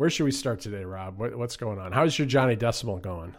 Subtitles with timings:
[0.00, 1.18] Where should we start today, Rob?
[1.18, 1.92] What, what's going on?
[1.92, 3.34] How's your Johnny Decimal going?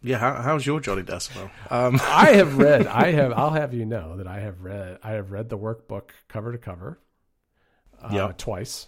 [0.00, 1.50] Yeah, how, how's your Johnny Decimal?
[1.68, 2.00] Um.
[2.02, 2.86] I have read.
[2.86, 3.32] I have.
[3.32, 4.98] I'll have you know that I have read.
[5.02, 6.98] I have read the workbook cover to cover.
[8.02, 8.38] Uh, Yep.
[8.38, 8.86] Twice.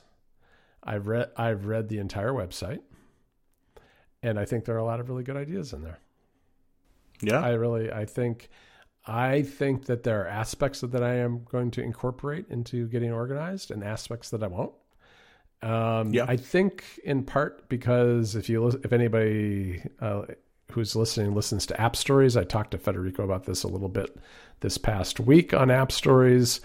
[0.82, 1.28] I've read.
[1.36, 2.80] I've read the entire website,
[4.22, 5.98] and I think there are a lot of really good ideas in there.
[7.20, 7.92] Yeah, I really.
[7.92, 8.48] I think.
[9.04, 13.12] I think that there are aspects of that I am going to incorporate into getting
[13.12, 14.72] organized, and aspects that I won't.
[15.62, 16.24] Um, Yeah.
[16.28, 20.22] I think in part because if you if anybody uh,
[20.72, 24.16] who's listening listens to App Stories, I talked to Federico about this a little bit
[24.60, 26.60] this past week on App Stories.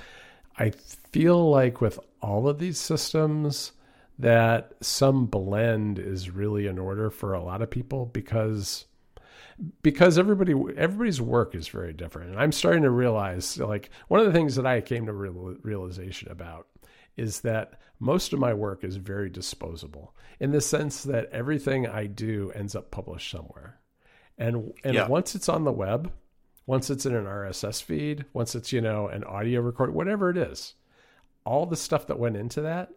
[0.58, 3.74] I feel like with all of these systems
[4.20, 8.86] that some blend is really in order for a lot of people because
[9.82, 14.26] because everybody everybody's work is very different and i'm starting to realize like one of
[14.26, 16.68] the things that i came to real, realization about
[17.18, 22.06] is that most of my work is very disposable in the sense that everything i
[22.06, 23.80] do ends up published somewhere
[24.38, 25.08] and and Yeah.
[25.08, 26.12] once it's on the web
[26.66, 30.38] once it's in an rss feed once it's you know an audio record whatever it
[30.38, 30.76] is
[31.46, 32.92] all the stuff that went into that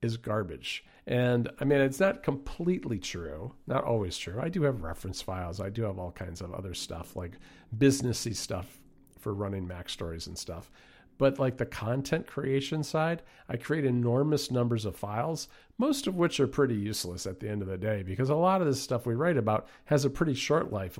[0.00, 0.84] is garbage.
[1.06, 4.38] And I mean, it's not completely true, not always true.
[4.40, 5.60] I do have reference files.
[5.60, 7.32] I do have all kinds of other stuff, like
[7.76, 8.78] businessy stuff
[9.18, 10.70] for running Mac stories and stuff.
[11.16, 15.48] But like the content creation side, I create enormous numbers of files,
[15.78, 18.60] most of which are pretty useless at the end of the day because a lot
[18.60, 20.98] of this stuff we write about has a pretty short life,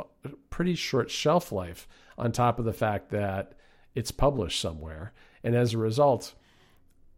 [0.50, 3.54] pretty short shelf life on top of the fact that
[3.94, 5.12] it's published somewhere.
[5.42, 6.34] And as a result,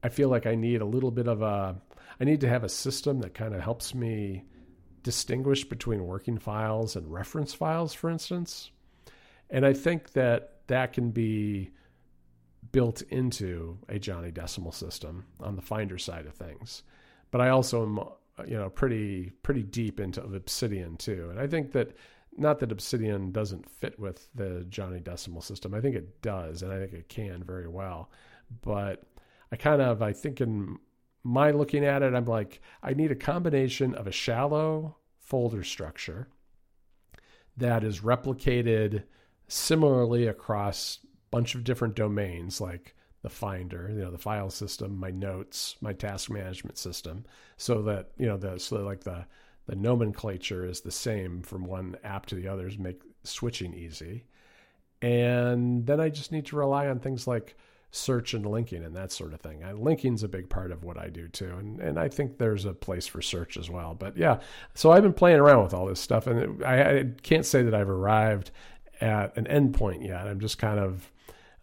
[0.02, 1.76] I feel like I need a little bit of a
[2.18, 4.44] I need to have a system that kind of helps me
[5.02, 8.70] distinguish between working files and reference files for instance.
[9.50, 11.70] And I think that that can be
[12.72, 16.82] built into a Johnny Decimal system on the Finder side of things.
[17.30, 18.00] But I also am
[18.48, 21.28] you know pretty pretty deep into Obsidian too.
[21.30, 21.96] And I think that
[22.36, 25.74] not that Obsidian doesn't fit with the Johnny Decimal system.
[25.74, 28.10] I think it does and I think it can very well.
[28.62, 29.04] But
[29.50, 30.78] I kind of I think in
[31.22, 36.28] my looking at it, I'm like I need a combination of a shallow folder structure
[37.56, 39.04] that is replicated
[39.48, 40.98] similarly across
[41.36, 45.92] bunch of different domains like the finder you know the file system my notes my
[45.92, 47.26] task management system
[47.58, 49.22] so that you know the so like the
[49.66, 54.24] the nomenclature is the same from one app to the others make switching easy
[55.02, 57.54] and then i just need to rely on things like
[57.90, 59.62] search and linking and that sort of thing.
[59.62, 62.66] And linking's a big part of what I do too, and and I think there's
[62.66, 63.94] a place for search as well.
[63.94, 64.40] But yeah,
[64.74, 67.62] so I've been playing around with all this stuff, and it, I, I can't say
[67.62, 68.50] that I've arrived
[69.00, 70.26] at an endpoint yet.
[70.26, 71.10] I'm just kind of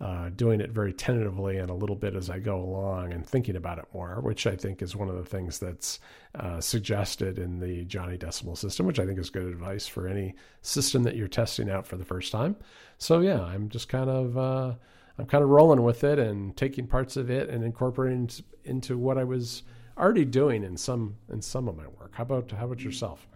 [0.03, 3.55] uh, doing it very tentatively and a little bit as I go along and thinking
[3.55, 6.01] about it more, which I think is one of the things that's
[6.35, 10.35] uh, suggested in the Johnny Decimal system, which I think is good advice for any
[10.61, 12.57] system that you're testing out for the first time.
[12.97, 14.37] So yeah, I'm just kind of.
[14.37, 14.73] Uh,
[15.15, 18.31] I'm kind of rolling with it and taking parts of it and incorporating
[18.65, 19.61] into what I was
[19.95, 22.15] already doing in some in some of my work.
[22.15, 23.27] How about how about yourself?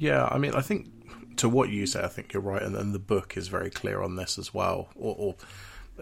[0.00, 0.88] Yeah, I mean, I think
[1.36, 4.00] to what you say, I think you're right, and then the book is very clear
[4.02, 5.34] on this as well, or, or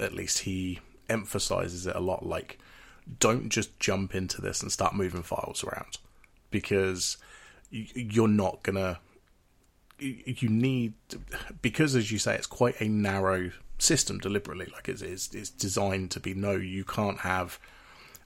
[0.00, 0.78] at least he
[1.08, 2.24] emphasizes it a lot.
[2.24, 2.58] Like,
[3.18, 5.98] don't just jump into this and start moving files around
[6.52, 7.18] because
[7.70, 9.00] you, you're not gonna.
[9.98, 10.92] You you need
[11.60, 14.68] because, as you say, it's quite a narrow system deliberately.
[14.72, 17.58] Like it's it's, it's designed to be no, you can't have.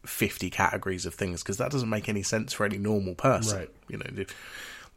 [0.05, 3.71] 50 categories of things because that doesn't make any sense for any normal person Right.
[3.89, 4.25] you know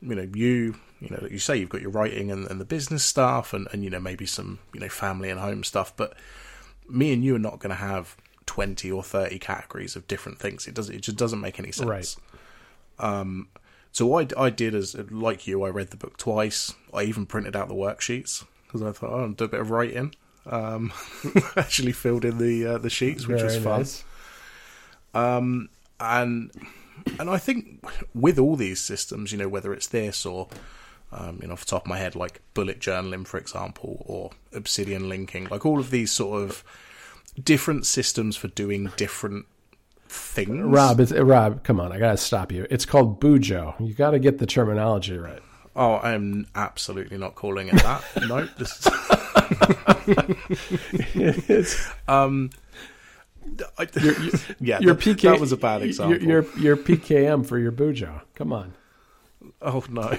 [0.06, 2.66] you know you you know like you say you've got your writing and, and the
[2.66, 6.14] business stuff and, and you know maybe some you know family and home stuff but
[6.90, 10.68] me and you are not going to have 20 or 30 categories of different things.
[10.68, 11.90] It doesn't it just doesn't make any sense.
[11.90, 12.16] Right.
[13.92, 16.74] so what I, I did as like you I read the book twice.
[16.94, 19.72] I even printed out the worksheets because I thought oh I'll do a bit of
[19.72, 20.14] writing.
[20.46, 20.94] Um
[21.58, 23.80] actually filled in the uh, the sheets which was Very fun.
[23.80, 24.04] nice.
[26.00, 26.52] and
[27.20, 27.84] and I think
[28.14, 30.48] with all these systems, you know, whether it's this or
[31.12, 34.32] um, you know, off the top of my head, like bullet journaling, for example, or
[34.54, 36.64] Obsidian linking, like all of these sort of
[37.42, 39.46] different systems for doing different
[40.08, 40.62] things.
[40.64, 42.68] Rob, it's, Rob, come on, I gotta stop you.
[42.70, 43.76] It's called Bujo.
[43.80, 45.42] You got to get the terminology right.
[45.76, 48.04] Oh, I am absolutely not calling it that.
[48.28, 48.88] no, this
[51.50, 52.50] It's um,
[54.60, 55.22] Yeah, your PK.
[55.22, 56.18] that was a bad example.
[56.22, 58.22] Your, your your PKM for your Bujo.
[58.36, 58.74] Come on.
[59.62, 60.18] Oh no.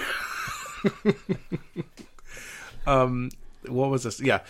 [2.87, 3.31] um,
[3.67, 4.20] what was this?
[4.20, 4.40] Yeah.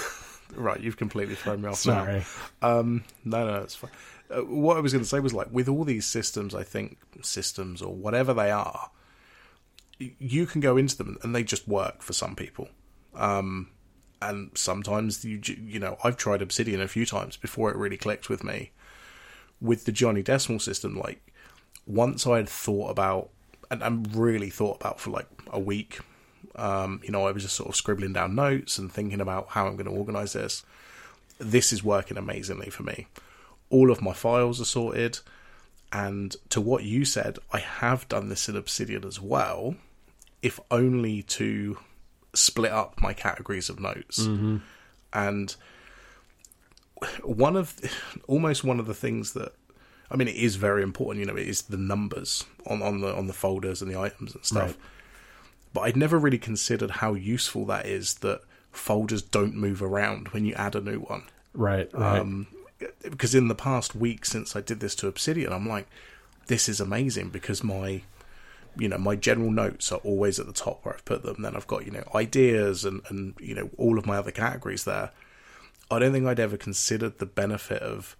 [0.54, 1.86] right, you've completely thrown me off.
[1.86, 2.04] now.
[2.04, 2.24] Sorry.
[2.60, 3.90] Um, no, no, it's fine.
[4.30, 6.98] uh, what I was going to say was like with all these systems, I think
[7.22, 8.90] systems or whatever they are,
[9.98, 12.68] you can go into them and they just work for some people.
[13.14, 13.70] Um,
[14.22, 18.28] and sometimes you you know I've tried Obsidian a few times before it really clicked
[18.28, 18.70] with me.
[19.60, 21.20] With the Johnny Decimal system, like
[21.86, 23.30] once I had thought about
[23.70, 26.00] and, and really thought about for like a week,
[26.56, 29.66] um, you know, I was just sort of scribbling down notes and thinking about how
[29.66, 30.64] I'm going to organize this.
[31.38, 33.06] This is working amazingly for me.
[33.70, 35.20] All of my files are sorted,
[35.92, 39.76] and to what you said, I have done this in Obsidian as well,
[40.42, 41.78] if only to
[42.34, 44.20] split up my categories of notes.
[44.20, 44.58] Mm-hmm.
[45.12, 45.54] And
[47.22, 47.78] one of
[48.26, 49.52] almost one of the things that
[50.10, 51.20] I mean, it is very important.
[51.20, 54.34] You know, it is the numbers on, on the on the folders and the items
[54.34, 54.68] and stuff.
[54.68, 54.76] Right.
[55.74, 58.16] But I'd never really considered how useful that is.
[58.16, 58.42] That
[58.72, 61.24] folders don't move around when you add a new one.
[61.54, 62.20] Right, right.
[62.20, 62.46] Um,
[63.02, 65.86] because in the past week since I did this to Obsidian, I'm like,
[66.46, 68.02] this is amazing because my,
[68.76, 71.42] you know, my general notes are always at the top where I've put them.
[71.42, 74.84] Then I've got you know ideas and and you know all of my other categories
[74.84, 75.10] there.
[75.90, 78.16] I don't think I'd ever considered the benefit of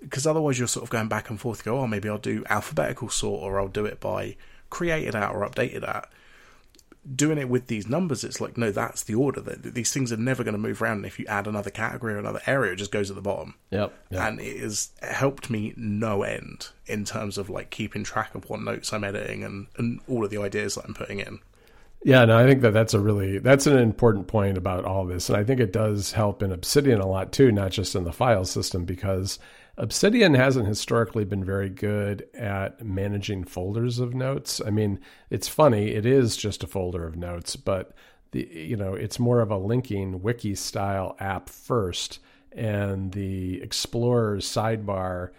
[0.00, 1.64] because otherwise you're sort of going back and forth.
[1.64, 4.36] Go, oh, maybe I'll do alphabetical sort, or I'll do it by
[4.68, 6.08] created at or updated at.
[7.14, 9.40] Doing it with these numbers, it's like no, that's the order.
[9.40, 10.98] That these things are never going to move around.
[10.98, 13.54] And if you add another category or another area, it just goes at the bottom.
[13.70, 13.92] yep.
[14.10, 14.22] yep.
[14.22, 18.60] And it has helped me no end in terms of like keeping track of what
[18.60, 21.40] notes I'm editing and and all of the ideas that I'm putting in.
[22.02, 25.28] Yeah, no, I think that that's a really that's an important point about all this,
[25.28, 28.12] and I think it does help in Obsidian a lot too, not just in the
[28.12, 29.38] file system, because
[29.80, 34.60] Obsidian hasn't historically been very good at managing folders of notes.
[34.64, 35.00] I mean,
[35.30, 37.94] it's funny, it is just a folder of notes, but
[38.32, 42.18] the you know, it's more of a linking wiki style app first
[42.52, 45.30] and the Explorer's sidebar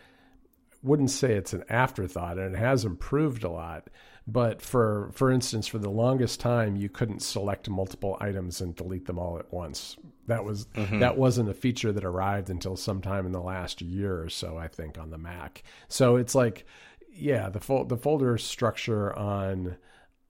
[0.82, 3.90] wouldn't say it's an afterthought and it has improved a lot
[4.28, 9.06] but for for instance for the longest time you couldn't select multiple items and delete
[9.06, 9.98] them all at once.
[10.28, 11.00] That was mm-hmm.
[11.00, 14.68] that wasn't a feature that arrived until sometime in the last year or so i
[14.68, 15.64] think on the mac.
[15.88, 16.66] So it's like
[17.12, 19.78] yeah the fol- the folder structure on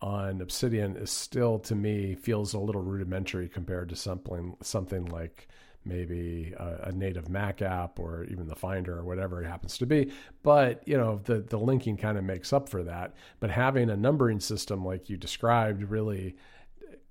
[0.01, 5.47] on obsidian is still to me feels a little rudimentary compared to something something like
[5.83, 9.85] maybe a, a, native Mac app or even the Finder or whatever it happens to
[9.85, 10.11] be.
[10.43, 13.15] But you know, the the linking kind of makes up for that.
[13.39, 16.35] But having a numbering system like you described really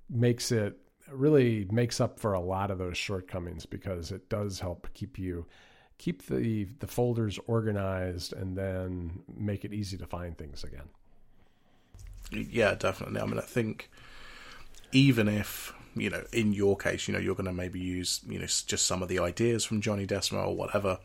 [0.09, 0.77] makes it
[1.11, 5.45] really makes up for a lot of those shortcomings because it does help keep you
[5.97, 10.89] keep the the folders organized and then make it easy to find things again.
[12.31, 13.19] Yeah, definitely.
[13.19, 13.89] I mean, I think
[14.91, 18.39] even if you know, in your case, you know, you're going to maybe use, you
[18.39, 20.99] know, just some of the ideas from Johnny Decimal or whatever.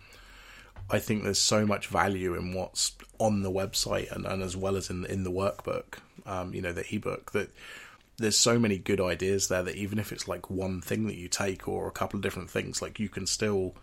[0.88, 4.76] I think there's so much value in what's on the website and, and as well
[4.76, 7.50] as in in the workbook, um, you know, the ebook that
[8.18, 11.28] there's so many good ideas there that even if it's like one thing that you
[11.28, 13.74] take or a couple of different things, like you can still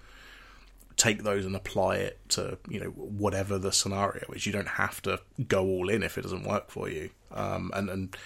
[0.96, 4.46] take those and apply it to you know whatever the scenario is.
[4.46, 7.10] You don't have to go all in if it doesn't work for you.
[7.32, 8.18] Um, and and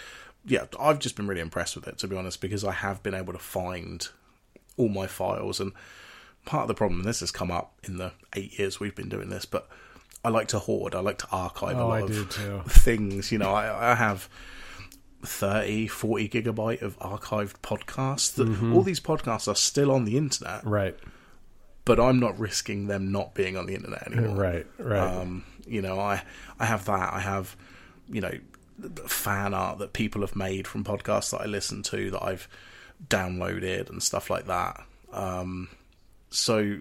[0.47, 3.13] yeah, I've just been really impressed with it to be honest because I have been
[3.13, 4.07] able to find
[4.77, 5.71] all my files and
[6.45, 9.29] part of the problem this has come up in the eight years we've been doing
[9.29, 9.67] this, but
[10.23, 10.95] I like to hoard.
[10.95, 13.31] I like to archive Oh, a lot I of things.
[13.31, 14.29] You know, I, I have
[15.23, 18.33] 30, 40 gigabyte of archived podcasts.
[18.35, 18.73] That Mm-hmm.
[18.73, 20.97] all these podcasts are still on the internet, Right.
[21.85, 24.35] but I'm not risking them not being on the internet anymore.
[24.35, 24.65] Right.
[24.77, 24.99] Right.
[24.99, 26.23] Um, you know, I
[26.59, 27.13] I have that.
[27.13, 27.55] I have,
[28.09, 28.31] you know,
[29.07, 32.47] fan art that people have made from podcasts that I listen to that I've
[33.07, 34.83] downloaded and stuff like that.
[35.11, 35.69] Um,
[36.29, 36.79] so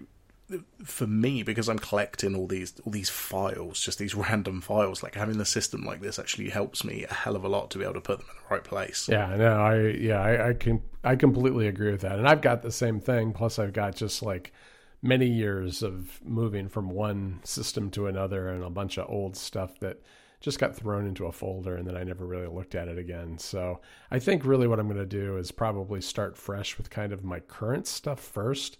[0.83, 5.15] for me, because I'm collecting all these all these files, just these random files, like
[5.15, 7.83] having the system like this actually helps me a hell of a lot to be
[7.83, 9.09] able to put them in the right place.
[9.09, 12.17] Yeah, no, I yeah, I, I can I completely agree with that.
[12.17, 13.33] And I've got the same thing.
[13.33, 14.53] Plus I've got just like
[15.01, 19.79] many years of moving from one system to another and a bunch of old stuff
[19.79, 20.01] that
[20.39, 23.37] just got thrown into a folder and then I never really looked at it again.
[23.37, 27.11] So I think really what I'm going to do is probably start fresh with kind
[27.11, 28.77] of my current stuff first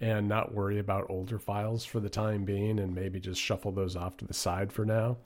[0.00, 3.96] and not worry about older files for the time being and maybe just shuffle those
[3.96, 5.16] off to the side for now.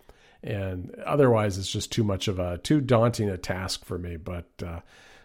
[0.42, 4.50] And otherwise it's just too much of a too daunting a task for me, but
[4.64, 4.80] uh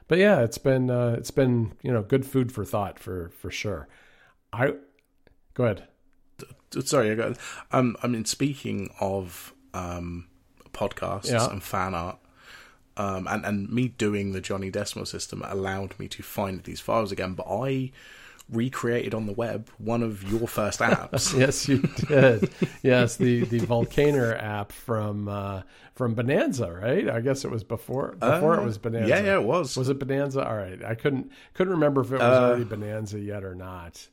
[0.10, 3.50] but yeah, it's been uh, it's been you know good food for thought for for
[3.50, 3.88] sure.
[4.52, 4.74] I
[5.54, 5.88] go ahead.
[6.84, 7.38] Sorry, I got.
[7.72, 10.28] Um, I mean, speaking of um,
[10.80, 11.50] podcasts Yeah.
[11.50, 12.18] and fan art,
[12.98, 17.12] um, and and me doing the Johnny Decimal system allowed me to find these files
[17.12, 17.34] again.
[17.34, 17.92] But I
[18.52, 21.38] recreated on the web one of your first apps.
[21.44, 22.50] yes, you did.
[22.82, 25.62] yes, the the VLCNR app from uh,
[25.96, 27.08] from Bonanza, right?
[27.10, 29.08] I guess it was before before uh, it was Bonanza.
[29.10, 29.78] Yeah, yeah, it was.
[29.78, 30.48] Was it Bonanza?
[30.48, 34.08] All right, I couldn't couldn't remember if it was uh, already Bonanza yet or not.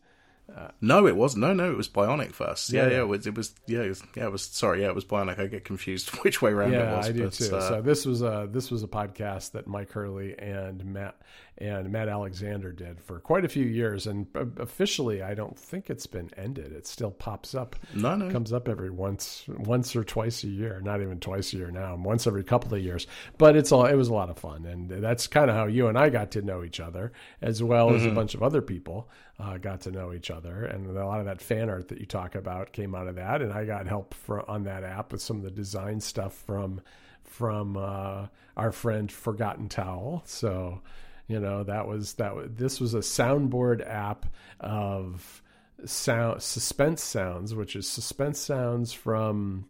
[0.54, 1.70] Uh, no, it was no, no.
[1.70, 2.70] It was Bionic first.
[2.70, 2.90] Yeah, yeah.
[2.90, 3.52] yeah it, was, it was.
[3.66, 4.26] Yeah, it was, yeah.
[4.26, 4.42] It was.
[4.42, 4.88] Sorry, yeah.
[4.88, 5.40] It was Bionic.
[5.40, 7.06] I get confused which way around yeah, it was.
[7.06, 7.56] I do but, too.
[7.56, 11.16] Uh, so this was a this was a podcast that Mike Hurley and Matt
[11.58, 14.26] and Matt Alexander did for quite a few years, and
[14.58, 16.72] officially, I don't think it's been ended.
[16.72, 17.74] It still pops up.
[17.94, 20.80] No, no, comes up every once, once or twice a year.
[20.80, 21.96] Not even twice a year now.
[21.96, 23.08] Once every couple of years.
[23.36, 23.86] But it's all.
[23.86, 26.30] It was a lot of fun, and that's kind of how you and I got
[26.32, 27.12] to know each other,
[27.42, 27.96] as well mm-hmm.
[27.96, 28.14] as a mm-hmm.
[28.14, 31.42] bunch of other people uh, got to know each other, and a lot of that
[31.42, 33.42] fan art that you talk about came out of that.
[33.42, 36.80] And I got help for, on that app with some of the design stuff from
[37.24, 38.26] from uh,
[38.56, 40.22] our friend Forgotten Towel.
[40.24, 40.80] So
[41.28, 42.56] you know, that was that.
[42.56, 44.26] This was a soundboard app
[44.60, 45.42] of
[45.84, 49.68] sound suspense sounds, which is suspense sounds from.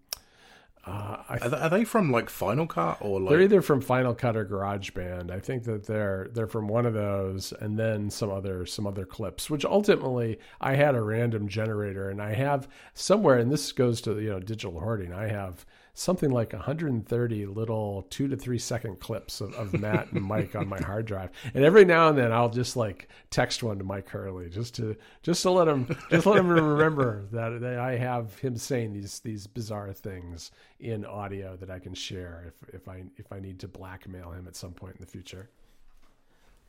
[0.86, 3.30] Uh, are, they, are, they, from like Final Cut or like...
[3.30, 5.32] They're either from Final Cut or Garage Band?
[5.32, 9.04] I think that they're they're from one of those, and then some other some other
[9.04, 9.50] clips.
[9.50, 14.20] Which ultimately, I had a random generator, and I have somewhere, and this goes to
[14.20, 15.12] you know digital hoarding.
[15.12, 15.66] I have
[15.98, 20.68] something like 130 little two to three second clips of, of Matt and Mike on
[20.68, 21.30] my hard drive.
[21.54, 24.94] And every now and then I'll just like text one to Mike Hurley just to
[25.22, 29.20] just to let him just let him remember that, that I have him saying these
[29.20, 33.58] these bizarre things in audio that I can share if if I if I need
[33.60, 35.48] to blackmail him at some point in the future.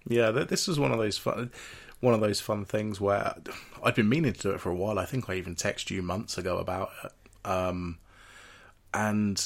[0.08, 1.52] Yeah, this is one of those fun,
[2.00, 3.36] one of those fun things where
[3.84, 4.98] I'd been meaning to do it for a while.
[4.98, 7.12] I think I even texted you months ago about it.
[7.44, 7.98] Um,
[8.94, 9.46] and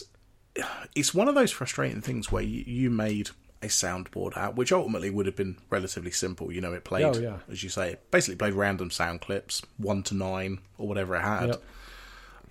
[0.95, 3.29] it's one of those frustrating things where you, you made
[3.61, 6.51] a soundboard out, which ultimately would have been relatively simple.
[6.51, 7.37] You know, it played, oh, yeah.
[7.49, 11.21] as you say, it basically played random sound clips, one to nine or whatever it
[11.21, 11.47] had.
[11.47, 11.63] Yep.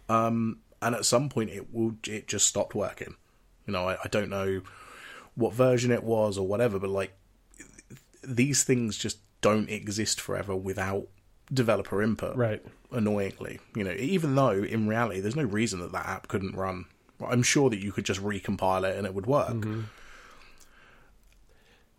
[0.09, 3.17] Um, and at some point, it would it just stopped working.
[3.67, 4.63] You know, I, I don't know
[5.35, 7.13] what version it was or whatever, but like
[8.23, 11.07] these things just don't exist forever without
[11.53, 12.37] developer input.
[12.37, 12.63] Right.
[12.93, 16.87] Annoyingly, you know, even though in reality there's no reason that that app couldn't run.
[17.25, 19.51] I'm sure that you could just recompile it and it would work.
[19.51, 19.83] Mm-hmm.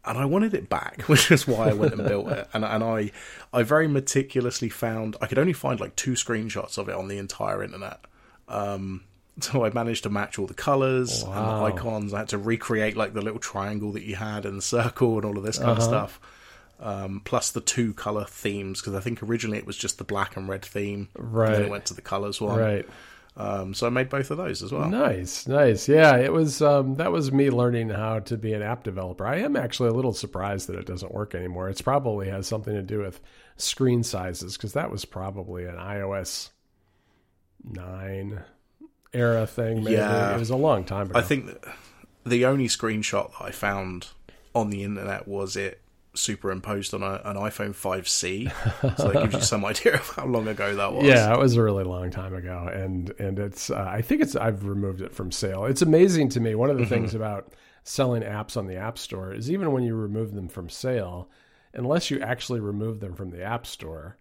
[0.04, 2.48] And I wanted it back, which is why I went and built it.
[2.54, 3.12] And and I
[3.54, 7.18] I very meticulously found I could only find like two screenshots of it on the
[7.18, 8.00] entire internet.
[8.48, 9.04] Um,
[9.40, 11.32] so I managed to match all the colours wow.
[11.32, 12.14] and the icons.
[12.14, 15.26] I had to recreate like the little triangle that you had and the circle and
[15.26, 15.78] all of this kind uh-huh.
[15.78, 16.20] of stuff
[16.82, 20.36] um, plus the two color themes because I think originally it was just the black
[20.36, 21.10] and red theme.
[21.16, 21.48] Right.
[21.48, 22.60] And then it went to the colors one.
[22.60, 22.90] Right.
[23.38, 24.90] Um, so I made both of those as well.
[24.90, 25.88] Nice, nice.
[25.88, 26.62] Yeah, it was.
[26.62, 29.26] Um, that was me learning how to be an app developer.
[29.26, 31.70] I am actually a little surprised that it doesn't work anymore.
[31.70, 33.22] It's probably has something to do with
[33.56, 36.50] screen sizes because that was probably an iOS
[37.64, 38.42] nine
[39.14, 39.84] era thing.
[39.84, 39.96] Maybe.
[39.96, 41.18] Yeah, it was a long time ago.
[41.18, 41.52] I think
[42.26, 44.10] the only screenshot that I found
[44.54, 45.80] on the internet was it
[46.14, 48.98] superimposed on a, an iPhone 5C.
[48.98, 51.06] So that gives you some idea of how long ago that was.
[51.06, 54.36] Yeah, it was a really long time ago, and and it's uh, I think it's
[54.36, 55.66] I've removed it from sale.
[55.66, 56.56] It's amazing to me.
[56.56, 56.94] One of the mm-hmm.
[56.94, 57.54] things about
[57.84, 61.30] selling apps on the App Store is even when you remove them from sale,
[61.74, 64.18] unless you actually remove them from the App Store,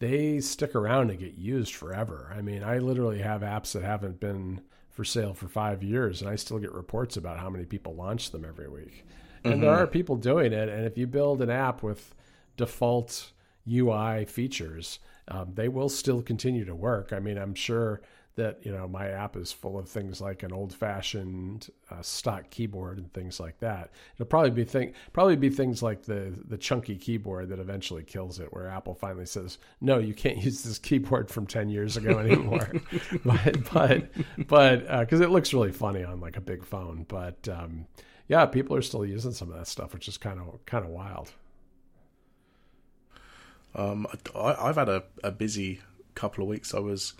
[0.00, 2.32] they stick around and get used forever.
[2.36, 6.28] I mean, I literally have apps that haven't been for sale for five years, and
[6.28, 9.04] I still get reports about how many people launch them every week
[9.44, 9.62] and mm-hmm.
[9.62, 10.68] there are people doing it.
[10.68, 12.14] And if you build an app with
[12.56, 13.32] default
[13.70, 17.12] UI features, um, they will still continue to work.
[17.12, 18.00] I mean, I'm sure
[18.38, 22.98] that you know my app is full of things like an old-fashioned uh, stock keyboard
[22.98, 23.90] and things like that.
[24.14, 28.38] It'll probably be think probably be things like the the chunky keyboard that eventually kills
[28.38, 32.18] it, where Apple finally says, "No, you can't use this keyboard from ten years ago
[32.20, 32.72] anymore."
[33.24, 34.10] but but
[34.46, 37.86] but because uh, it looks really funny on like a big phone, but um,
[38.28, 40.90] yeah, people are still using some of that stuff, which is kind of kind of
[40.90, 41.32] wild.
[43.74, 45.80] Um, I, have had a, a busy
[46.14, 46.74] couple of weeks.
[46.74, 47.14] I was,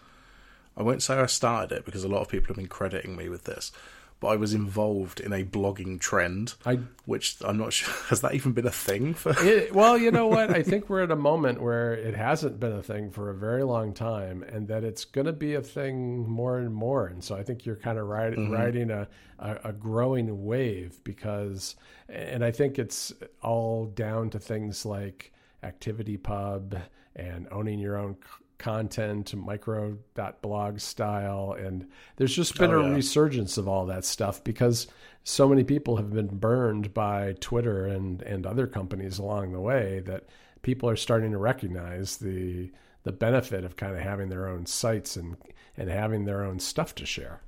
[0.76, 3.28] I won't say I started it because a lot of people have been crediting me
[3.28, 3.72] with this,
[4.20, 6.54] but I was involved in a blogging trend.
[6.66, 9.34] I, which I'm not sure has that even been a thing for.
[9.38, 10.50] It, well, you know what?
[10.50, 13.62] I think we're at a moment where it hasn't been a thing for a very
[13.62, 17.06] long time, and that it's going to be a thing more and more.
[17.06, 18.54] And so I think you're kind of riding, mm-hmm.
[18.54, 19.08] riding a,
[19.38, 21.76] a, a growing wave because,
[22.08, 25.32] and I think it's all down to things like
[25.62, 26.80] ActivityPub
[27.16, 28.16] and owning your own
[28.58, 31.56] content, to micro.blog style.
[31.58, 31.86] And
[32.16, 34.86] there's just been oh, a resurgence of all that stuff because
[35.24, 40.00] so many people have been burned by Twitter and, and other companies along the way
[40.06, 40.28] that
[40.62, 42.70] people are starting to recognize the
[43.04, 45.36] the benefit of kind of having their own sites and
[45.76, 47.40] and having their own stuff to share.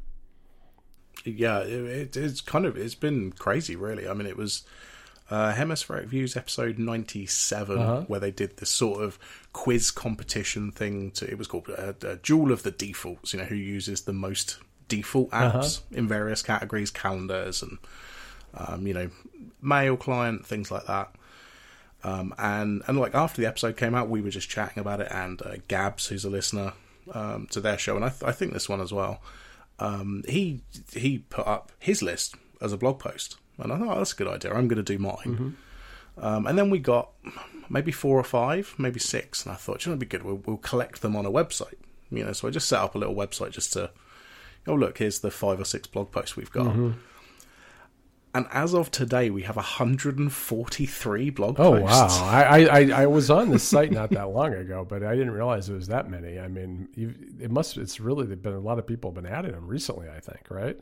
[1.25, 4.09] Yeah, it, it's kind of it's been crazy, really.
[4.09, 4.65] I mean, it was
[5.31, 8.01] uh, Hemispheric Views episode 97, uh-huh.
[8.09, 9.19] where they did this sort of
[9.53, 11.13] quiz competition thing.
[11.13, 14.03] To It was called a, uh, a Duel of the Defaults, you know, who uses
[14.03, 14.59] the most
[14.89, 15.99] default apps uh-huh.
[15.99, 17.79] in various categories, calendars and,
[18.55, 19.11] um, you know,
[19.63, 21.15] mail client, things like that.
[22.03, 25.09] Um, and, and like after the episode came out, we were just chatting about it,
[25.11, 26.73] and uh, Gabs, who's a listener
[27.13, 29.21] um, to their show, and I, th- I think this one as well,
[29.79, 30.63] um, he
[30.95, 34.17] he put up his list as a blog post and I thought, oh, that's a
[34.17, 34.53] good idea.
[34.53, 35.17] I'm going to do mine.
[35.27, 35.51] Mm-hmm.
[36.25, 37.11] Um, and then we got
[37.69, 39.45] maybe four or five, maybe six.
[39.45, 40.23] And I thought, you know, it'd be good.
[40.23, 41.79] We'll, we'll, collect them on a website.
[42.11, 43.91] You know, so I just set up a little website just to,
[44.67, 46.67] oh, look, here's the five or six blog posts we've got.
[46.67, 46.91] Mm-hmm.
[48.33, 52.19] And as of today, we have 143 blog oh, posts.
[52.21, 52.29] Oh wow!
[52.29, 55.69] I, I I was on this site not that long ago, but I didn't realize
[55.69, 56.39] it was that many.
[56.39, 56.89] I mean,
[57.41, 57.77] it must.
[57.77, 60.09] It's really been a lot of people have been adding them recently.
[60.09, 60.79] I think, right?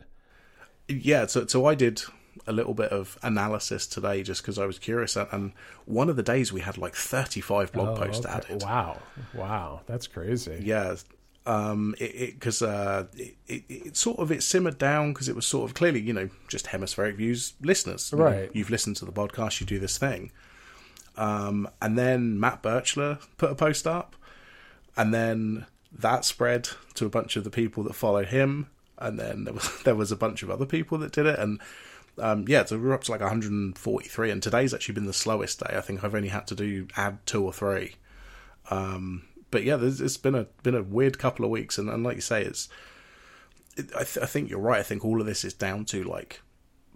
[0.89, 1.25] Yeah.
[1.25, 2.03] So so I did
[2.47, 5.17] a little bit of analysis today just because I was curious.
[5.17, 5.53] And
[5.85, 8.35] one of the days we had like 35 blog oh, posts okay.
[8.35, 8.63] added.
[8.63, 9.01] Wow.
[9.35, 9.81] Wow.
[9.87, 10.61] That's crazy.
[10.63, 10.97] Yeah.
[11.47, 15.47] Um, it, because, uh, it, it, it, sort of, it simmered down because it was
[15.47, 18.13] sort of clearly, you know, just hemispheric views listeners.
[18.13, 18.35] Right.
[18.35, 20.31] You know, you've listened to the podcast, you do this thing.
[21.17, 24.15] Um, and then Matt Birchler put a post up
[24.97, 28.69] and then that spread to a bunch of the people that follow him
[28.99, 31.61] and then there was there was a bunch of other people that did it and
[32.21, 35.77] um, yeah, so we're up to like 143, and today's actually been the slowest day.
[35.77, 37.97] I think I've only had to do add two or three.
[38.71, 42.17] Um, but yeah, it's been a been a weird couple of weeks, and, and like
[42.17, 42.69] you say, it's.
[43.77, 44.81] It, I, th- I, think you're right.
[44.81, 46.43] I think all of this is down to like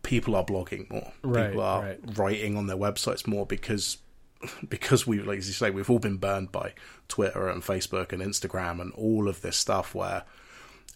[0.02, 2.18] people are blogging more, right, people are right.
[2.18, 3.98] writing on their websites more because
[4.68, 6.74] because we, like you say, we've all been burned by
[7.08, 10.24] Twitter and Facebook and Instagram and all of this stuff where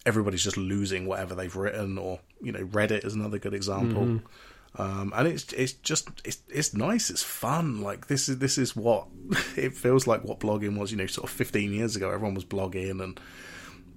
[0.05, 4.03] everybody's just losing whatever they've written, or you know, Reddit is another good example.
[4.03, 4.25] Mm-hmm.
[4.79, 7.81] Um, and it's it's just it's it's nice, it's fun.
[7.81, 9.07] Like this is this is what
[9.55, 10.91] it feels like what blogging was.
[10.91, 13.19] You know, sort of 15 years ago, everyone was blogging and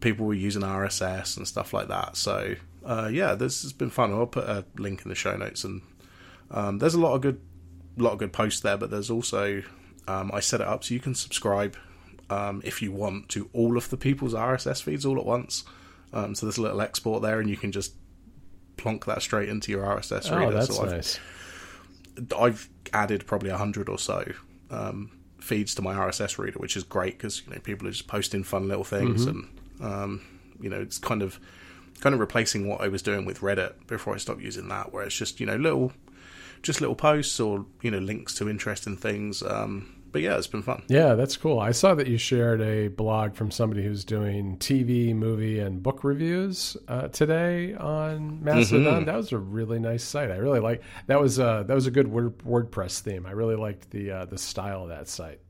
[0.00, 2.16] people were using RSS and stuff like that.
[2.16, 4.12] So uh, yeah, this has been fun.
[4.12, 5.83] I'll put a link in the show notes, and
[6.50, 7.40] um, there's a lot of good
[7.96, 8.76] lot of good posts there.
[8.76, 9.62] But there's also
[10.09, 11.76] um, I set it up so you can subscribe
[12.31, 15.64] um, if you want to all of the people's RSS feeds all at once.
[16.12, 17.94] Um, so there's a little export there, and you can just
[18.77, 20.44] plonk that straight into your RSS reader.
[20.44, 21.20] Oh, that's so I've, nice.
[22.38, 24.25] I've added probably a hundred or so
[24.70, 28.07] um, feeds to my RSS reader, which is great because you know people are just
[28.07, 29.85] posting fun little things, mm-hmm.
[29.85, 30.27] and um,
[30.61, 31.38] you know it's kind of
[32.01, 35.05] kind of replacing what I was doing with Reddit before I stopped using that, where
[35.05, 35.92] it's just you know little
[36.62, 39.42] just little posts or you know links to interesting things.
[39.42, 40.83] Um, but yeah, it's been fun.
[40.88, 41.61] Yeah, that's cool.
[41.61, 46.05] I saw that you shared a blog from somebody who's doing TV, movie, and book
[46.05, 48.94] reviews uh, today on Mastodon.
[48.94, 49.05] Mm-hmm.
[49.05, 50.31] That was a really nice site.
[50.31, 53.27] I really like that was uh, that was a good word, WordPress theme.
[53.27, 55.40] I really liked the uh, the style of that site.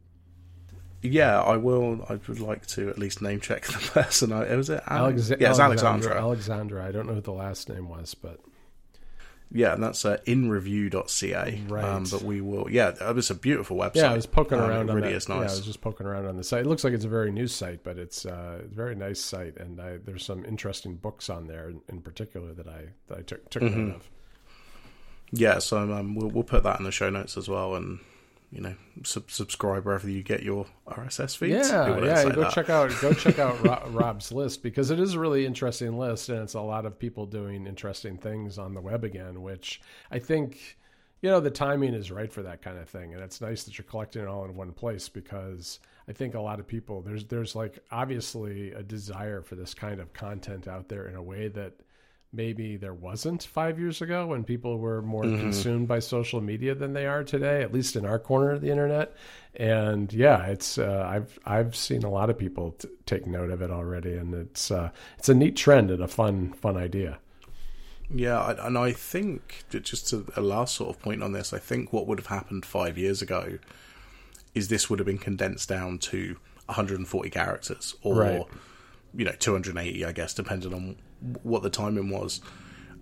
[1.02, 2.04] Yeah, I will.
[2.08, 4.32] I would like to at least name check the person.
[4.32, 6.16] I, was it Alex- yeah, it's Alexandra.
[6.16, 6.84] Alexandra.
[6.86, 8.40] I don't know who the last name was, but
[9.52, 11.62] yeah, and that's uh, inreview.ca.
[11.68, 11.84] Right.
[11.84, 13.96] Um, but we will, yeah, it's a beautiful website.
[13.96, 15.16] Yeah, I was poking um, around on really that.
[15.16, 15.38] Is nice.
[15.38, 16.60] Yeah, I was just poking around on the site.
[16.60, 19.56] It looks like it's a very new site, but it's uh, a very nice site,
[19.56, 23.22] and I, there's some interesting books on there in, in particular that I that I
[23.22, 23.88] took took mm-hmm.
[23.88, 24.10] note of.
[25.32, 27.98] Yeah, so um, we'll we'll put that in the show notes as well, and
[28.50, 31.70] you know, sub- subscribe wherever you get your RSS feeds.
[31.70, 32.24] Yeah, yeah.
[32.24, 32.52] Go that.
[32.52, 33.62] check out go check out
[33.94, 37.26] Rob's list because it is a really interesting list, and it's a lot of people
[37.26, 39.42] doing interesting things on the web again.
[39.42, 40.78] Which I think,
[41.22, 43.78] you know, the timing is right for that kind of thing, and it's nice that
[43.78, 47.26] you're collecting it all in one place because I think a lot of people there's
[47.26, 51.46] there's like obviously a desire for this kind of content out there in a way
[51.48, 51.74] that
[52.32, 55.40] maybe there wasn't five years ago when people were more mm-hmm.
[55.40, 58.70] consumed by social media than they are today, at least in our corner of the
[58.70, 59.16] internet.
[59.54, 63.62] And yeah, it's uh, I've I've seen a lot of people t- take note of
[63.62, 67.18] it already, and it's uh, it's a neat trend and a fun fun idea.
[68.12, 71.92] Yeah, and I think just to a last sort of point on this, I think
[71.92, 73.58] what would have happened five years ago
[74.52, 78.46] is this would have been condensed down to 140 characters or right.
[79.14, 80.96] You know 280, I guess, depending on
[81.42, 82.40] what the timing was,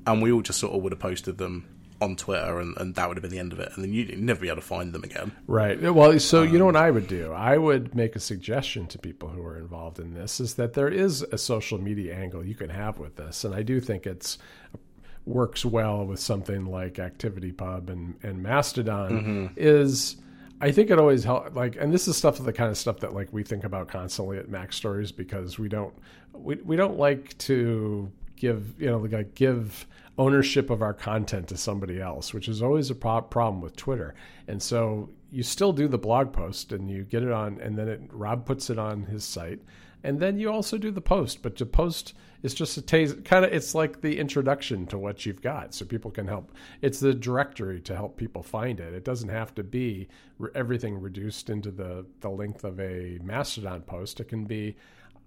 [0.07, 1.67] and we all just sort of would have posted them
[2.01, 3.73] on Twitter, and, and that would have been the end of it.
[3.75, 5.33] And then you'd never be able to find them again.
[5.47, 5.81] Right.
[5.81, 7.33] Well, so um, you know what I would do?
[7.33, 10.89] I would make a suggestion to people who are involved in this: is that there
[10.89, 14.39] is a social media angle you can have with this, and I do think it's
[15.25, 19.11] works well with something like ActivityPub and and Mastodon.
[19.11, 19.47] Mm-hmm.
[19.57, 20.17] Is
[20.61, 21.55] I think it always helps.
[21.55, 23.89] Like, and this is stuff of the kind of stuff that like we think about
[23.89, 25.95] constantly at Mac Stories because we don't
[26.33, 31.57] we we don't like to give you know like give ownership of our content to
[31.57, 34.15] somebody else, which is always a pro- problem with Twitter.
[34.49, 37.89] And so you still do the blog post and you get it on, and then
[37.89, 39.61] it, Rob puts it on his site,
[40.03, 41.43] and then you also do the post.
[41.43, 43.53] But the post is just a taste, kind of.
[43.53, 46.53] It's like the introduction to what you've got, so people can help.
[46.83, 48.95] It's the directory to help people find it.
[48.95, 50.09] It doesn't have to be
[50.55, 54.21] everything reduced into the the length of a Mastodon post.
[54.21, 54.77] It can be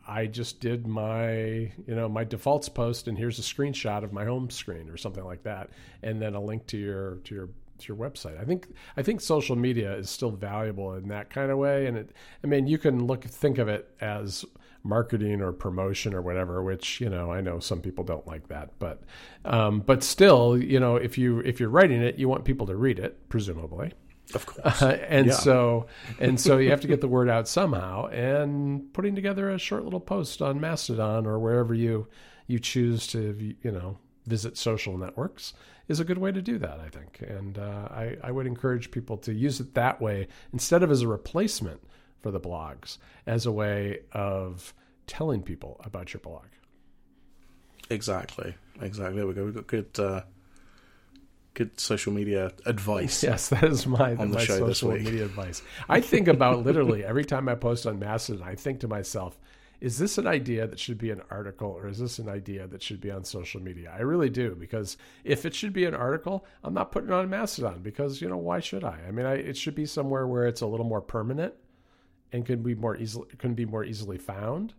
[0.07, 4.25] I just did my, you know, my defaults post, and here's a screenshot of my
[4.25, 5.69] home screen or something like that,
[6.01, 7.49] and then a link to your to your
[7.87, 8.39] your website.
[8.39, 11.97] I think I think social media is still valuable in that kind of way, and
[11.97, 12.11] it.
[12.43, 14.45] I mean, you can look think of it as
[14.83, 18.69] marketing or promotion or whatever which you know i know some people don't like that
[18.79, 19.01] but
[19.45, 22.75] um, but still you know if you if you're writing it you want people to
[22.75, 23.93] read it presumably
[24.33, 24.81] of course.
[24.81, 25.33] Uh, and yeah.
[25.33, 25.85] so
[26.19, 29.83] and so you have to get the word out somehow and putting together a short
[29.83, 32.07] little post on Mastodon or wherever you
[32.47, 35.53] you choose to you know visit social networks
[35.87, 37.21] is a good way to do that, I think.
[37.21, 41.01] And uh, I, I would encourage people to use it that way instead of as
[41.01, 41.81] a replacement
[42.21, 44.73] for the blogs, as a way of
[45.07, 46.45] telling people about your blog.
[47.89, 48.55] Exactly.
[48.81, 49.17] Exactly.
[49.17, 49.45] There we go.
[49.45, 50.21] We've got good uh,
[51.53, 53.23] good social media advice.
[53.31, 55.61] Yes, that is my, my social media advice.
[55.89, 59.37] I think about literally every time I post on Mastodon, I think to myself,
[59.81, 62.83] is this an idea that should be an article or is this an idea that
[62.83, 63.91] should be on social media?
[63.95, 67.29] I really do because if it should be an article, I'm not putting it on
[67.29, 68.99] Mastodon because, you know, why should I?
[69.07, 71.55] I mean, I, it should be somewhere where it's a little more permanent
[72.31, 74.73] and can be more easily can be more easily found.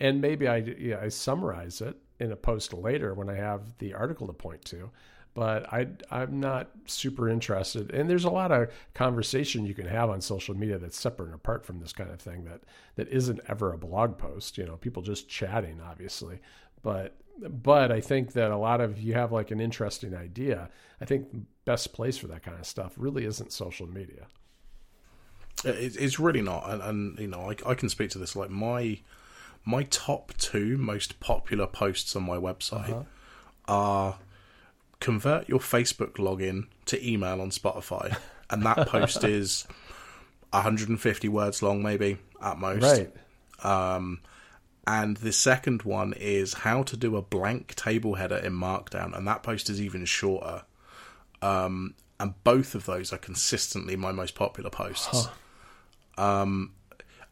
[0.00, 3.94] And maybe I yeah, I summarize it in a post later when I have the
[3.94, 4.90] article to point to
[5.36, 7.92] but I, I'm not super interested.
[7.92, 11.34] And there's a lot of conversation you can have on social media that's separate and
[11.34, 12.62] apart from this kind of thing that
[12.94, 14.56] that isn't ever a blog post.
[14.56, 16.40] You know, people just chatting, obviously,
[16.82, 17.16] but
[17.50, 20.70] but I think that a lot of you have like an interesting idea.
[21.02, 24.28] I think the best place for that kind of stuff really isn't social media.
[25.64, 28.36] It's really not, and, and you know, I, I can speak to this.
[28.36, 29.00] Like my
[29.64, 33.02] my top two most popular posts on my website uh-huh.
[33.66, 34.18] are
[35.00, 38.16] convert your Facebook login to email on Spotify,
[38.50, 39.66] and that post is
[40.50, 42.82] 150 words long, maybe at most.
[42.82, 43.12] Right.
[43.64, 44.20] Um,
[44.86, 49.26] and the second one is how to do a blank table header in Markdown, and
[49.26, 50.62] that post is even shorter.
[51.42, 55.08] Um, and both of those are consistently my most popular posts.
[55.26, 55.30] Huh.
[56.16, 56.72] Um,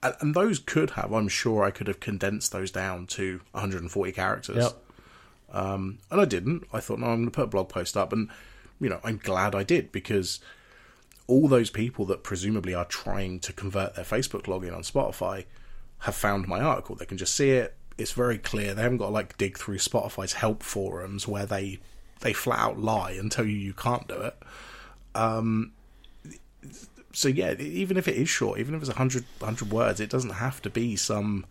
[0.02, 4.12] and, and, those could have, I'm sure, I could have condensed those down to 140
[4.12, 4.56] characters.
[4.56, 4.72] Yep.
[5.52, 6.64] Um, and I didn't.
[6.72, 8.12] I thought, no, I'm going to put a blog post up.
[8.12, 8.28] And,
[8.80, 10.40] you know, I'm glad I did because
[11.26, 15.46] all those people that presumably are trying to convert their Facebook login on Spotify
[16.00, 16.94] have found my article.
[16.94, 17.74] They can just see it.
[17.96, 18.74] It's very clear.
[18.74, 21.78] They haven't got to like dig through Spotify's help forums where they
[22.20, 24.36] they flat out lie and tell you you can't do it.
[25.14, 25.72] Um,
[27.14, 30.30] so yeah, even if it is short, even if it's 100, 100 words, it doesn't
[30.30, 31.46] have to be some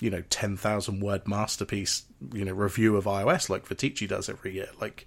[0.00, 4.68] you know, 10,000 word masterpiece, you know, review of iOS like Viticci does every year.
[4.80, 5.06] Like,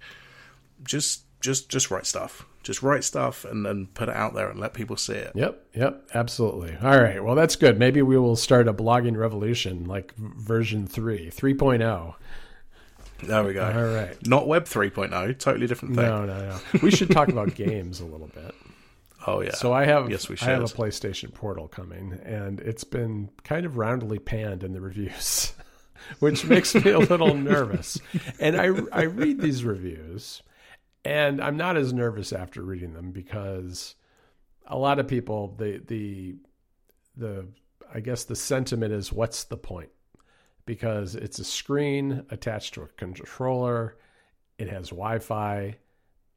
[0.82, 2.46] just, just, just write stuff.
[2.62, 5.32] Just write stuff and then put it out there and let people see it.
[5.34, 6.76] Yep, yep, absolutely.
[6.82, 7.78] All right, well, that's good.
[7.78, 12.14] Maybe we will start a blogging revolution like version 3, 3.0.
[13.22, 13.64] There we go.
[13.64, 14.26] All right.
[14.26, 16.04] Not Web 3.0, totally different thing.
[16.04, 16.58] No, no, no.
[16.82, 18.54] We should talk about games a little bit.
[19.26, 19.54] Oh yeah.
[19.54, 20.48] So I have yes, we should.
[20.48, 24.80] I have a PlayStation Portal coming, and it's been kind of roundly panned in the
[24.80, 25.52] reviews,
[26.20, 27.98] which makes me a little nervous.
[28.38, 30.42] And I I read these reviews,
[31.04, 33.94] and I'm not as nervous after reading them because
[34.66, 36.36] a lot of people the the
[37.16, 37.46] the
[37.92, 39.90] I guess the sentiment is what's the point?
[40.64, 43.96] Because it's a screen attached to a controller,
[44.58, 45.76] it has Wi-Fi,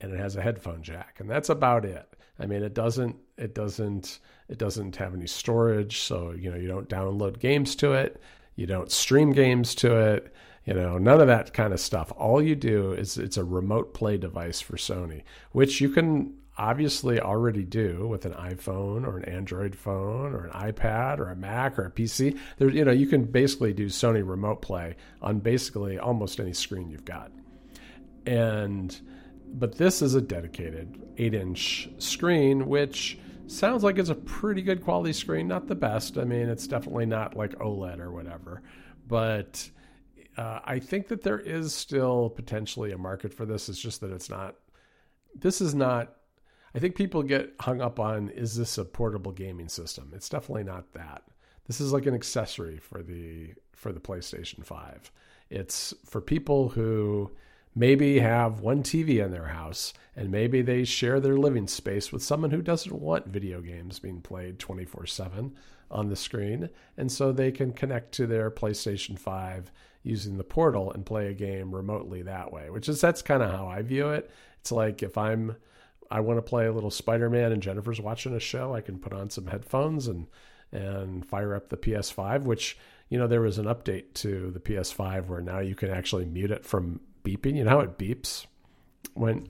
[0.02, 2.13] and it has a headphone jack, and that's about it.
[2.40, 4.20] I mean, it doesn't it doesn't
[4.50, 8.22] it doesn't have any storage, so you know you don't download games to it,
[8.56, 10.34] you don't stream games to it,
[10.66, 12.12] you know, none of that kind of stuff.
[12.16, 17.20] All you do is it's a remote play device for Sony, which you can obviously
[17.20, 21.78] already do with an iPhone or an Android phone or an iPad or a Mac
[21.80, 22.38] or a PC.
[22.58, 26.90] There, you know, you can basically do Sony remote play on basically almost any screen
[26.90, 27.32] you've got.
[28.26, 28.98] And
[29.48, 34.84] but this is a dedicated 8 inch screen, which sounds like it's a pretty good
[34.84, 35.48] quality screen.
[35.48, 36.18] Not the best.
[36.18, 38.62] I mean, it's definitely not like OLED or whatever.
[39.08, 39.70] But
[40.38, 43.70] uh, I think that there is still potentially a market for this.
[43.70, 44.56] It's just that it's not,
[45.36, 46.16] this is not,
[46.74, 50.12] I think people get hung up on is this a portable gaming system?
[50.16, 51.24] It's definitely not that.
[51.68, 55.12] This is like an accessory for the for the PlayStation 5.
[55.50, 57.32] It's for people who
[57.76, 62.24] maybe have one TV in their house and maybe they share their living space with
[62.24, 65.52] someone who doesn't want video games being played 24/7
[65.90, 69.72] on the screen and so they can connect to their PlayStation 5
[70.04, 73.52] using the portal and play a game remotely that way, which is that's kind of
[73.52, 74.30] how I view it.
[74.60, 75.56] It's like if I'm
[76.12, 79.14] I want to play a little Spider-Man and Jennifer's watching a show, I can put
[79.14, 80.28] on some headphones and
[80.72, 82.78] and fire up the PS5, which
[83.10, 86.52] you know there was an update to the PS5 where now you can actually mute
[86.52, 87.56] it from beeping.
[87.56, 88.46] You know how it beeps
[89.14, 89.48] when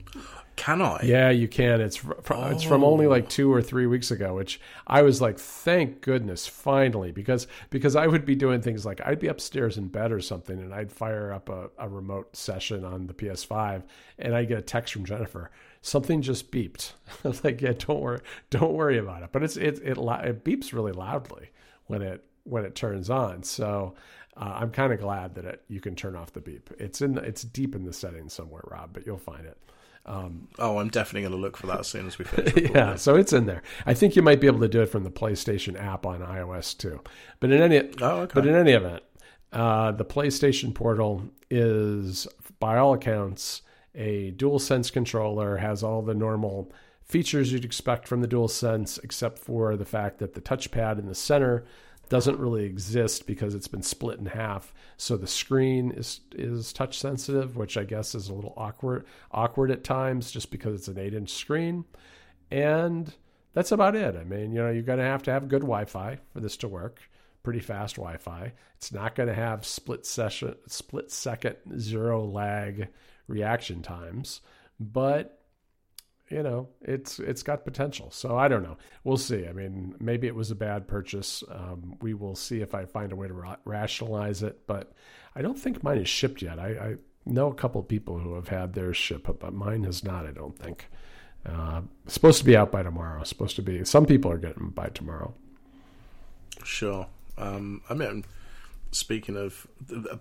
[0.56, 1.00] can I?
[1.02, 1.80] Yeah, you can.
[1.80, 2.48] It's from, oh.
[2.48, 6.46] it's from only like two or three weeks ago, which I was like, thank goodness,
[6.46, 10.20] finally, because because I would be doing things like I'd be upstairs in bed or
[10.20, 13.82] something, and I'd fire up a, a remote session on the PS5,
[14.18, 15.50] and I get a text from Jennifer,
[15.82, 16.92] something just beeped.
[17.24, 19.30] I was like, yeah, don't worry, don't worry about it.
[19.32, 21.50] But it's it it it beeps really loudly
[21.86, 23.42] when it when it turns on.
[23.42, 23.94] So.
[24.36, 26.70] Uh, I'm kind of glad that it, you can turn off the beep.
[26.78, 29.58] It's in the, it's deep in the settings somewhere, Rob, but you'll find it.
[30.06, 32.70] Um, oh, I'm definitely going to look for that as soon as we finish.
[32.74, 33.62] yeah, so it's in there.
[33.86, 36.76] I think you might be able to do it from the PlayStation app on iOS
[36.76, 37.00] too.
[37.40, 38.32] But in any, oh, okay.
[38.34, 39.02] but in any event,
[39.52, 42.26] uh, the PlayStation Portal is,
[42.58, 43.62] by all accounts,
[43.94, 45.58] a DualSense controller.
[45.58, 46.72] Has all the normal
[47.04, 51.14] features you'd expect from the DualSense, except for the fact that the touchpad in the
[51.14, 51.64] center
[52.08, 54.74] doesn't really exist because it's been split in half.
[54.96, 59.70] So the screen is is touch sensitive, which I guess is a little awkward awkward
[59.70, 61.84] at times, just because it's an eight inch screen.
[62.50, 63.12] And
[63.54, 64.16] that's about it.
[64.16, 66.68] I mean, you know, you're going to have to have good Wi-Fi for this to
[66.68, 67.00] work.
[67.42, 68.52] Pretty fast Wi-Fi.
[68.76, 72.88] It's not going to have split session, split second zero lag
[73.28, 74.40] reaction times,
[74.78, 75.43] but
[76.34, 78.10] you know, it's it's got potential.
[78.10, 78.76] So I don't know.
[79.04, 79.46] We'll see.
[79.46, 81.44] I mean, maybe it was a bad purchase.
[81.48, 84.66] Um, we will see if I find a way to ra- rationalize it.
[84.66, 84.92] But
[85.36, 86.58] I don't think mine is shipped yet.
[86.58, 86.94] I, I
[87.24, 90.26] know a couple of people who have had theirs ship, but mine has not.
[90.26, 90.88] I don't think.
[91.46, 93.22] Uh, supposed to be out by tomorrow.
[93.22, 93.84] Supposed to be.
[93.84, 95.34] Some people are getting by tomorrow.
[96.64, 97.06] Sure.
[97.38, 98.24] Um, I mean,
[98.90, 99.68] speaking of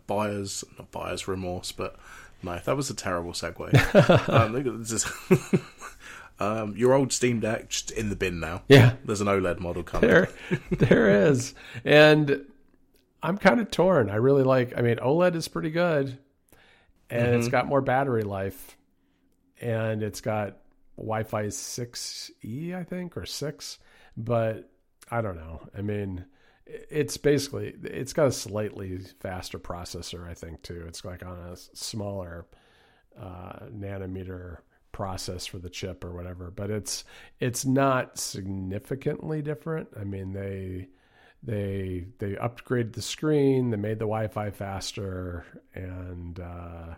[0.06, 1.96] buyers, not buyers remorse, but
[2.44, 4.30] no, that was a terrible segue.
[4.30, 5.06] um, this is
[6.40, 8.64] um, your old Steam Deck just in the bin now.
[8.68, 10.10] Yeah, there's an OLED model coming.
[10.10, 10.30] There,
[10.72, 11.54] there is,
[11.86, 12.46] and
[13.22, 14.10] I'm kind of torn.
[14.10, 14.74] I really like.
[14.78, 16.18] I mean, OLED is pretty good,
[17.10, 17.40] and mm-hmm.
[17.40, 18.78] it's got more battery life,
[19.62, 20.58] and it's got
[20.98, 23.80] Wi-Fi 6E, I think, or six.
[24.18, 24.70] But
[25.10, 25.68] I don't know.
[25.78, 26.26] I mean,
[26.66, 31.56] it's basically it's got a slightly faster processor i think too it's like on a
[31.56, 32.46] smaller
[33.20, 34.60] uh, nanometer
[34.94, 37.04] process for the chip or whatever but it's
[37.42, 40.88] it's not significantly different i mean they
[41.44, 46.94] they they upgraded the screen they made the wi-fi faster and uh,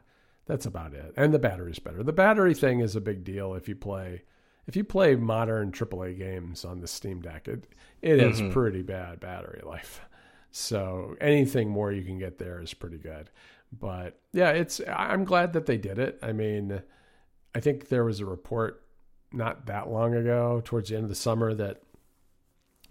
[0.46, 3.68] that's about it and the battery's better the battery thing is a big deal if
[3.68, 4.22] you play
[4.68, 7.68] if you play modern AAA games on the Steam Deck, it
[8.02, 8.52] it mm-hmm.
[8.52, 10.02] pretty bad battery life.
[10.52, 13.30] So anything more you can get there is pretty good.
[13.72, 16.18] But yeah, it's I'm glad that they did it.
[16.24, 16.82] I mean,
[17.56, 18.84] I think there was a report
[19.32, 21.82] not that long ago, towards the end of the summer, that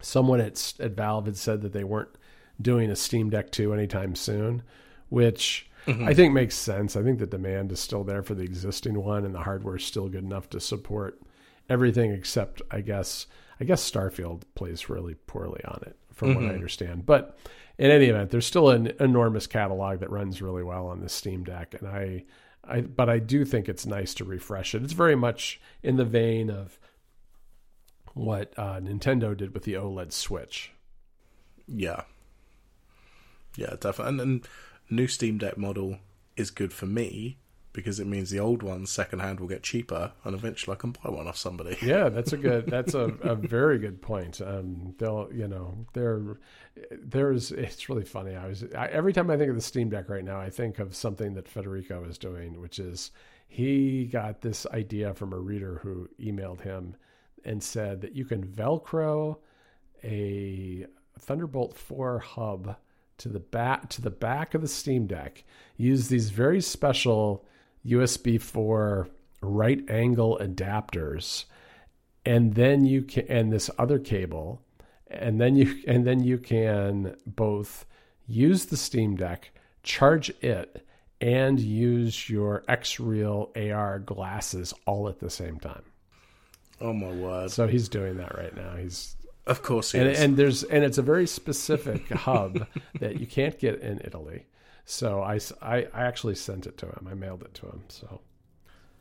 [0.00, 2.16] someone at at Valve had said that they weren't
[2.60, 4.62] doing a Steam Deck 2 anytime soon,
[5.08, 6.08] which mm-hmm.
[6.08, 6.96] I think makes sense.
[6.96, 9.84] I think the demand is still there for the existing one, and the hardware is
[9.84, 11.20] still good enough to support
[11.68, 13.26] everything except I guess
[13.60, 16.36] I guess Starfield plays really poorly on it from mm-hmm.
[16.36, 16.54] what I mm-hmm.
[16.54, 17.06] understand.
[17.06, 17.36] But
[17.78, 21.44] in any event, there's still an enormous catalog that runs really well on the Steam
[21.44, 22.24] Deck, and I,
[22.68, 24.82] I but I do think it's nice to refresh it.
[24.82, 26.78] It's very much in the vein of
[28.14, 30.70] what uh, Nintendo did with the OLED Switch.
[31.66, 32.02] Yeah,
[33.56, 34.08] yeah, definitely.
[34.08, 34.48] And, and
[34.90, 35.98] new Steam Deck model
[36.36, 37.38] is good for me
[37.74, 41.10] because it means the old ones secondhand will get cheaper, and eventually I can buy
[41.10, 41.76] one off somebody.
[41.84, 42.66] Yeah, that's a good.
[42.66, 44.40] That's a, a very good point.
[44.40, 46.38] Um, they'll, you know, there,
[46.90, 47.50] there's.
[47.52, 48.36] It's really funny.
[48.36, 50.78] I was I, every time I think of the Steam Deck right now, I think
[50.78, 53.10] of something that Federico is doing, which is
[53.48, 56.96] he got this idea from a reader who emailed him
[57.44, 59.38] and said that you can Velcro
[60.02, 60.86] a
[61.18, 62.76] Thunderbolt 4 hub
[63.18, 65.44] to the back to the back of the Steam Deck.
[65.76, 67.44] Use these very special
[67.86, 69.08] USB 4
[69.40, 71.44] right angle adapters
[72.24, 74.62] and then you can and this other cable
[75.08, 77.84] and then you and then you can both
[78.26, 80.86] use the Steam Deck, charge it
[81.20, 85.82] and use your Xreal AR glasses all at the same time.
[86.80, 87.50] Oh my word!
[87.50, 88.76] So he's doing that right now.
[88.76, 89.16] He's
[89.46, 90.20] of course he and, is.
[90.20, 92.66] and there's and it's a very specific hub
[92.98, 94.46] that you can't get in Italy.
[94.84, 97.08] So I, I, I actually sent it to him.
[97.10, 97.84] I mailed it to him.
[97.88, 98.20] So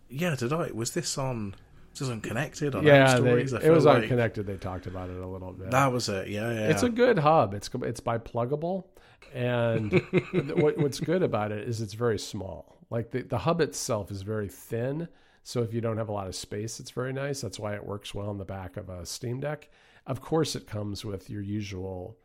[0.09, 0.71] yeah, did I?
[0.73, 1.55] Was this on?
[1.91, 2.75] Was this on Connected?
[2.75, 3.53] On yeah, they, Stories?
[3.53, 4.45] I it was on like Connected.
[4.45, 5.71] They talked about it a little bit.
[5.71, 6.29] That was it.
[6.29, 6.69] Yeah, yeah.
[6.69, 7.53] It's a good hub.
[7.53, 8.85] It's it's by Plugable,
[9.33, 9.91] and
[10.55, 12.77] what, what's good about it is it's very small.
[12.89, 15.07] Like the the hub itself is very thin,
[15.43, 17.41] so if you don't have a lot of space, it's very nice.
[17.41, 19.69] That's why it works well in the back of a Steam Deck.
[20.05, 22.17] Of course, it comes with your usual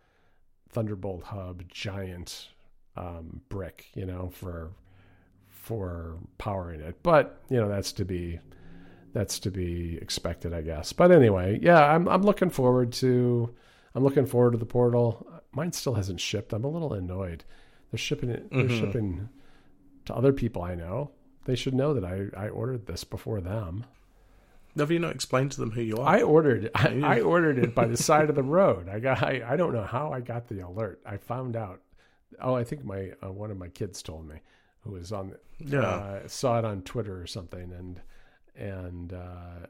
[0.68, 2.49] Thunderbolt hub giant
[2.99, 4.71] um, brick, you know, for
[5.49, 7.03] for powering it.
[7.03, 8.41] But you know, that's to be
[9.13, 10.93] that's to be expected, I guess.
[10.93, 13.55] But anyway, yeah, I'm I'm looking forward to
[13.95, 15.27] I'm looking forward to the portal.
[15.53, 16.53] Mine still hasn't shipped.
[16.53, 17.45] I'm a little annoyed.
[17.91, 18.51] They're shipping it.
[18.51, 18.79] They're mm-hmm.
[18.79, 19.29] shipping
[20.07, 21.13] to other people I know.
[21.45, 23.87] They should know that I I ordered this before them.
[24.77, 26.09] Have you not explained to them who you are?
[26.09, 26.71] I ordered.
[26.75, 28.89] I, I ordered it by the side of the road.
[28.89, 29.23] I got.
[29.23, 31.01] I, I don't know how I got the alert.
[31.05, 31.81] I found out.
[32.41, 34.37] Oh, I think my uh, one of my kids told me,
[34.81, 35.35] who was on.
[35.59, 35.81] Yeah.
[35.81, 38.01] Uh, saw it on Twitter or something, and
[38.57, 39.67] and uh,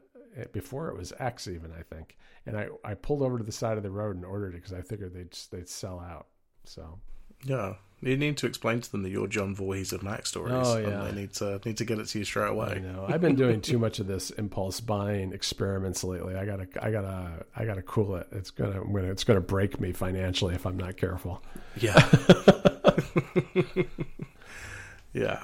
[0.51, 2.17] before it was X even I think.
[2.45, 4.73] And I I pulled over to the side of the road and ordered it because
[4.73, 6.27] I figured they'd they'd sell out.
[6.65, 6.99] So
[7.43, 10.65] yeah, you need to explain to them that you're John Voorhees of MacStories.
[10.65, 12.75] Oh yeah, they need to need to get it to you straight away.
[12.75, 13.05] I know.
[13.07, 16.35] I've been doing too much of this impulse buying experiments lately.
[16.35, 18.27] I gotta, I gotta, I gotta cool it.
[18.31, 21.43] It's gonna, gonna it's gonna break me financially if I'm not careful.
[21.77, 21.95] Yeah.
[25.13, 25.43] yeah.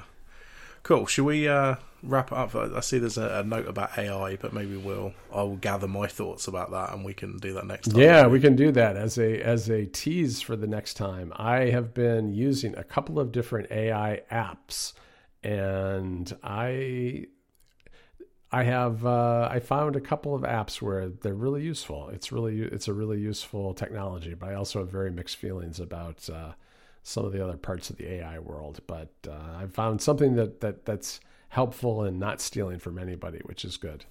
[0.84, 1.06] Cool.
[1.08, 2.56] Should we uh, wrap it up?
[2.56, 6.08] I see there's a, a, note about AI, but maybe we'll I will gather my
[6.08, 8.02] thoughts about that, and we can do that next time.
[8.02, 11.34] Yeah, we can do that as a as a tease for the next time.
[11.36, 14.94] I have been using a couple of different AI apps,
[15.44, 17.26] and I
[18.52, 22.10] I have uh, I found a couple of apps where they're really useful.
[22.10, 26.30] It's really it's a really useful technology, but I also have very mixed feelings about.
[26.30, 26.54] Uh,
[27.08, 28.80] some of the other parts of the AI world.
[28.88, 31.20] But uh, I've found something that, that that's
[31.56, 34.04] helpful and not stealing from anybody, which is good.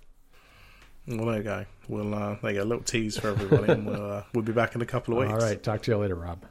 [1.06, 1.66] Well, there you go.
[1.88, 2.62] We'll uh, there you go.
[2.62, 5.20] A little tease for everybody, and we'll uh, we'll be back in a couple of
[5.20, 5.32] weeks.
[5.32, 5.62] All right.
[5.62, 6.42] Talk to you later, Rob.